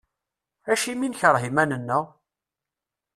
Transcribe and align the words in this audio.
Acimi 0.71 1.03
i 1.07 1.09
nekreh 1.09 1.43
iman-nneɣ? 1.49 2.05